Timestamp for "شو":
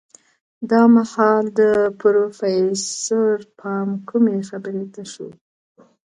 5.11-5.29